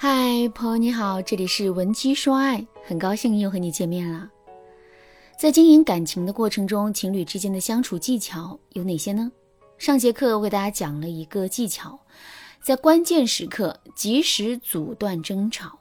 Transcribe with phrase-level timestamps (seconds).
[0.00, 4.30] 嗨，朋友你好，这里是文姬说爱，很高兴又和你见面了。
[5.36, 9.32] 在经营感情的过程中，情侣之间的相处技巧有哪些呢？
[9.76, 11.98] 上节课我给大家讲了一个技巧，
[12.62, 15.76] 在关键时刻及时阻断争吵。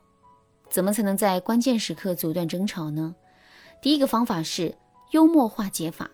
[0.68, 3.16] 怎么才能在关键时刻阻断争吵呢？
[3.84, 4.74] 第一个方法是
[5.12, 6.10] 幽默化解法。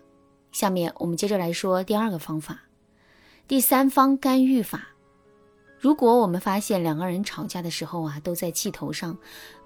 [0.52, 2.64] 下面我们接着来说第二个方法，
[3.48, 4.88] 第三方干预法。
[5.84, 9.18] 如果我们发现两个人吵架的时候啊，都在气头上，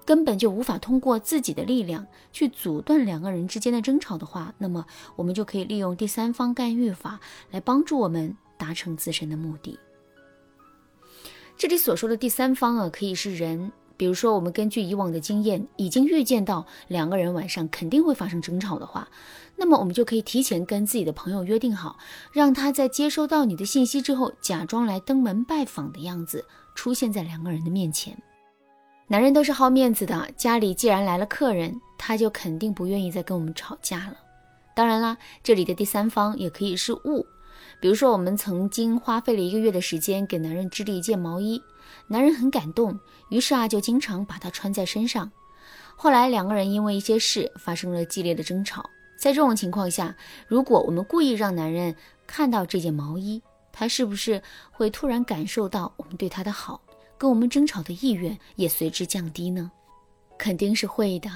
[0.03, 4.85] 根本就无法通过自己的力量去阻断两个人之间的争吵的话，那么
[5.15, 7.21] 我们就可以利用第三方干预法
[7.51, 9.79] 来帮助我们达成自身的目的。
[11.55, 19.09] 这里所说的第三方啊，可以是人，比如说我们根据以往的经验，已经预见到两个人晚上肯定会发生争吵的话。
[19.57, 21.97] 那么我们就可以提前跟自己的朋友约定好，
[22.31, 28.17] 让他在接收到你的信息之后，假装来登门拜访的样子出现在两个人的面前。
[29.07, 34.13] 男人都是好面子的，家里既然来了客人，他就肯定不愿意再跟我们吵架了。
[34.73, 37.25] 当然啦，这里的第三方也可以是物，
[37.81, 41.61] 比如说我们曾经花费了一个月的时间给男人织了一件毛衣，
[42.07, 45.31] 男人很感动，于是啊就经常把它穿在身上。
[45.95, 48.89] 后来两个人因为一些事发生了激烈的争吵。
[49.17, 50.15] 在这种情况下，
[50.47, 51.93] 如果我们故意让男人
[52.25, 53.41] 看到这件毛衣，
[53.73, 56.81] 他是不是会突然感受到我们对他的好，
[57.17, 59.69] 跟我们争吵的意愿也随之降低呢？
[60.37, 61.29] 肯定是会的。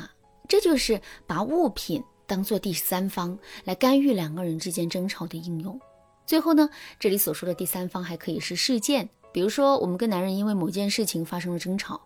[0.47, 5.77] 这就是把物品当做第三方来干预两个人之间争吵的应用。
[6.25, 11.99] 最后呢，这里所说的第三方还可以是事件，比如说我们跟男人因为某件事情发生了争吵，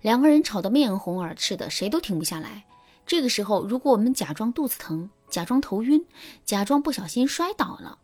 [0.00, 2.64] 两个人吵得面红耳赤的，谁都停不下来。
[3.06, 6.04] 这个时候，如果我们假装肚子疼，假装头晕，
[6.44, 7.98] 假装不小心摔倒了，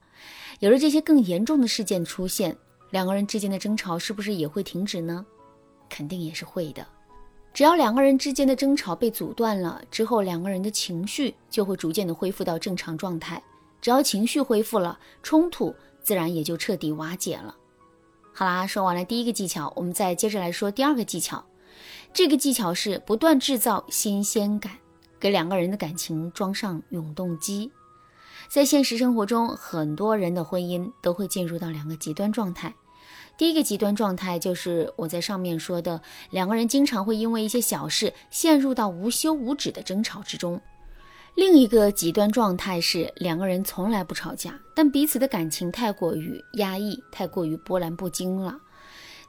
[0.61, 2.57] 有了这些更严重的事件出现，
[2.91, 5.25] 两个人之间的争吵是不是也会停止呢？
[5.89, 6.87] 肯定也是会的。
[7.55, 13.43] 只要两个人之间的争吵被阻断了之后，两个人的情绪就会逐渐的恢复到正常状态。
[13.81, 17.57] 只要情绪恢复了，冲突自然也就彻底瓦解了。
[18.39, 21.43] 好啦，说完了第一个技巧，我们再接着来说第二个技巧。
[22.13, 24.73] 这个技巧是不断制造新鲜感。
[25.19, 27.73] 给两个人的感情装上永动机，
[28.47, 32.75] 在现实生活中，很多人的婚姻都会进入到两个极端状态。
[33.39, 35.99] 第一个极端状态就是我在上面说的，
[36.29, 40.61] 两个人经常会因为一些小事陷入到无休无止的争吵之中。
[41.37, 48.59] 另一个极端状态是两个人从来不吵架，但彼此的感情太过于压抑，太过于波澜不惊了。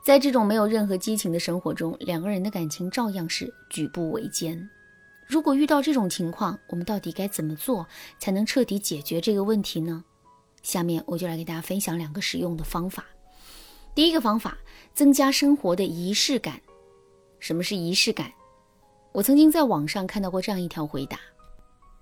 [0.02, 4.70] 在这种没有任何激情的生活中，两个人的感情照样是举步维艰。
[5.28, 7.86] 如果遇到这种情况，我们到底该怎么做
[8.18, 10.02] 才能彻底解决这个问题呢？
[10.64, 13.04] 下面我就来给大家分享两个实用的方法。
[13.94, 14.58] 第一个方法，
[14.94, 16.62] 增加生活的仪式感。
[17.40, 18.32] 什么是仪式感？
[19.12, 21.20] 我曾经在网上看到过这样一条回答：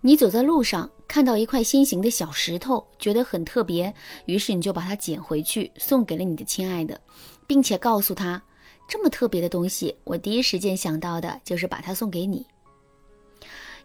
[0.05, 3.91] 你走在路上，看到一块心形的小石头，觉得很特别，
[4.27, 7.01] 于是你就把它捡回去，送给了你的亲爱的，
[7.47, 8.39] 并且告诉他，
[8.87, 12.45] 这么特别的东西，我第一时间想到的就是把它送给你。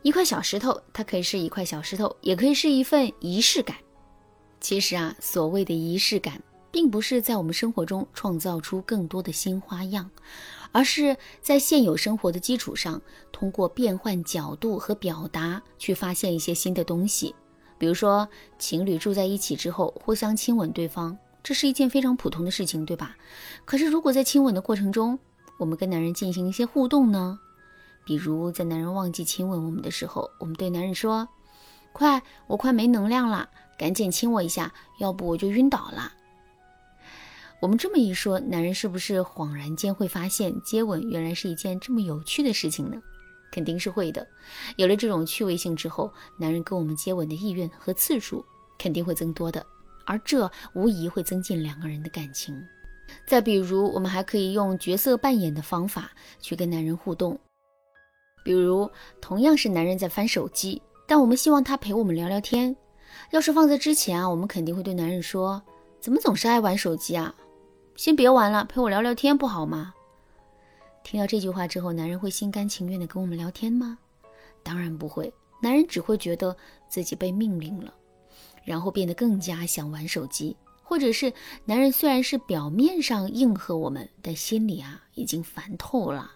[0.02, 3.74] 一块小石头，它可以是一块小石头，也可以是一份仪式感。
[4.60, 6.38] 其实啊，所谓的仪式感，
[6.70, 10.10] 并不是在我们生活中创造出更多的新花样，
[10.72, 13.00] 而是在现有生活的基础上，
[13.32, 17.34] 通过变换角度和表达，去发现一些新的东西。
[17.78, 23.16] 比如说，情侣住在一起之后，互相亲吻对方，这是一件非常普通的事情，对吧？
[23.64, 25.18] 可是，如果在亲吻的过程中，
[25.56, 27.38] 我们跟男人进行一些互动呢？
[28.04, 31.28] 比如在男人忘记亲吻我们的时候，我们对男人说
[31.92, 33.48] ：“快，我快没能量了，
[33.78, 36.12] 赶紧亲我一下，要不我就晕倒了。”
[37.60, 42.96] 我们这么一说，男人是不是恍然间会发现接吻原来是一件这么有趣的事情呢？
[43.52, 44.26] 肯定是会的。
[44.76, 48.42] 有了这种趣味性之后，男人跟我们接吻的意愿和次数
[48.78, 49.64] 肯定会增多的，
[50.06, 52.58] 而这无疑会增进两个人的感情。
[53.26, 56.10] 再比如，我们还可以用角色扮演的方法
[56.40, 57.38] 去跟男人互动。
[58.42, 58.90] 比如，
[59.20, 62.74] 同样是男人在翻手机，但我们希望他陪我们聊聊天。
[63.32, 65.60] 要是放在之前啊，我们肯定会对男人说
[66.00, 67.34] ：“怎么总是爱玩手机啊？
[68.00, 69.92] 先别玩了，陪我聊聊天不好吗？”
[71.04, 73.98] 听到这句话之后，男人会心甘情愿的跟我们聊天吗？
[74.62, 75.30] 当然不会，
[75.60, 76.56] 男人只会觉得
[76.88, 77.92] 自己被命令了，
[78.64, 80.56] 然后变得更加想玩手机。
[80.82, 81.30] 或者是
[81.66, 86.32] 男人虽然是表面上应和我们，但心里啊已经烦透了。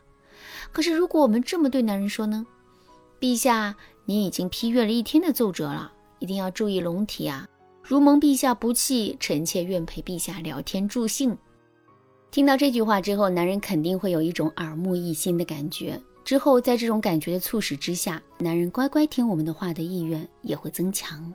[0.71, 2.45] 可是，如果我们这么对男人说呢？
[3.19, 3.75] 陛下，
[4.05, 7.49] 您已经批阅了一天的奏折了，一定要注意龙体啊！
[7.83, 11.35] 如蒙陛下不弃，臣妾愿陪陛下聊天助兴。
[12.35, 16.03] 听到这句话之后，男人肯定会有一种耳目一新的感觉。
[16.25, 21.33] 之后，在这种感觉的促使之下，男人乖乖听我们的话的意愿也会增强。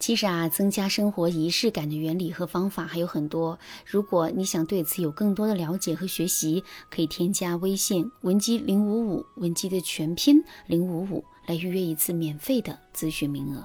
[0.00, 3.56] 其实啊，增加生活仪式感的原理和方法还有很多。
[3.86, 13.64] 如果你想对此有更多的了解和学习，可以添加微信文姬零五五，文姬的全拼零五五，来预约一次免费的咨询名额。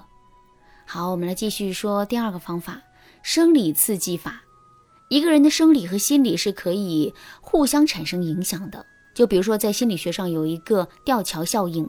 [0.85, 2.79] 好，我们来继续说第二个方法——
[3.23, 4.42] 生理刺激法。
[5.13, 8.83] 一个人的生理和心理是可以互相产生影响的。
[9.13, 11.87] 就比如说，在心理学上有一个吊桥效应。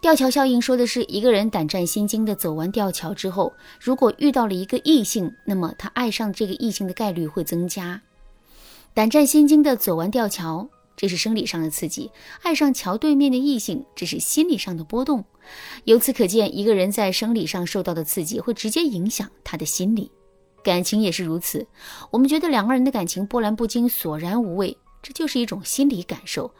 [0.00, 8.00] 吊桥效应说的是，一个人胆战心惊的走完吊桥之后，如果遇到了一个异性，那么他爱上这个异性的概率会增加。
[8.94, 12.10] 胆战心惊的走完吊桥，这是生理上的刺激；
[12.40, 15.26] 爱上桥对面的异性，这是心理上的波动。
[15.84, 20.10] 由此可见，一个人在生理上受到的刺激，会直接影响他的心理。
[20.66, 21.64] 感情也是如此。
[22.10, 26.50] 我们觉得两个人的感情波澜不惊、索然无味，这就是一种心理感受。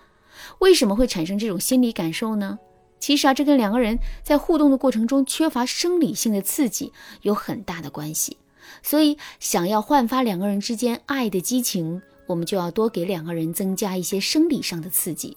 [0.61, 2.57] 为什么会产生这种心理感受呢？
[3.01, 6.93] 其实啊，这跟两个人在互动的过程中缺乏生理性的刺激
[7.23, 8.37] 有很大的关系。
[8.83, 15.37] 所以，想要焕发两个人之间爱的激情，我们就要多给两个人增加一些生理上的刺激。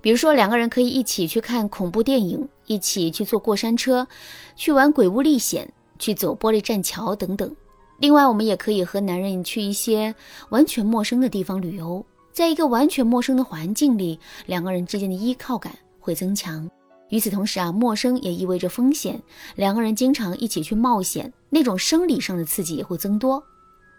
[0.00, 4.06] 比如说，两个人可以一起去看恐怖电影，一起去坐过山车，
[4.54, 7.54] 去玩鬼屋历险，去走玻璃栈桥等等。
[8.00, 10.14] 另外，我们也可以和男人去一些
[10.50, 16.70] 完全陌生的地方旅游，在一个完全陌生的环境里，两个人之间的依靠感会增强。
[17.08, 19.20] 与此同时啊，陌生也意味着风险。
[19.56, 23.42] 两个人经常一起去冒险，那种生理上的刺激也会增多。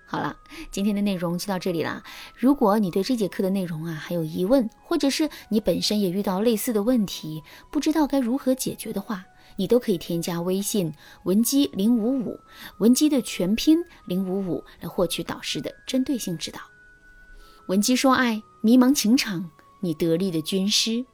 [0.05, 0.33] 好了，
[0.71, 2.01] 今天的内容就到这里啦。
[2.35, 9.25] 如果你对这节课的内容啊还有疑问，或者是你本身也遇到类似的问题，不知道该如何解决的话，
[9.59, 12.39] 你都可以添加微信文姬零五五，
[12.77, 16.61] 文姬的全拼零五五来获取导师的针对性指导。
[17.67, 19.51] 文姬说爱，迷茫情场，
[19.81, 21.06] 你得力的军师。